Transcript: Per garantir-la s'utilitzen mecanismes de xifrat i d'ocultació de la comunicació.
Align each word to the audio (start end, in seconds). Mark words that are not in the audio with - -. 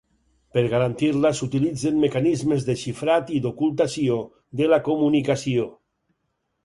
Per 0.57 0.61
garantir-la 0.69 1.31
s'utilitzen 1.39 1.99
mecanismes 2.05 2.65
de 2.69 2.77
xifrat 2.85 3.31
i 3.35 3.43
d'ocultació 3.47 4.17
de 4.63 4.71
la 4.75 4.81
comunicació. 4.89 5.69